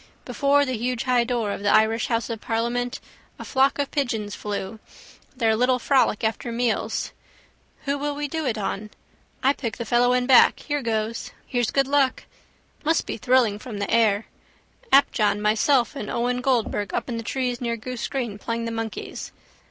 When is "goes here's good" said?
10.81-11.87